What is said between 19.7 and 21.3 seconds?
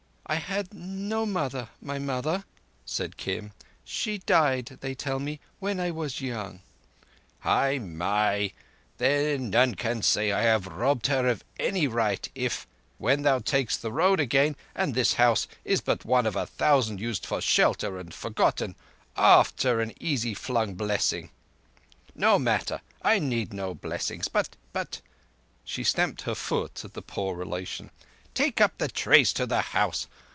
an easy flung blessing.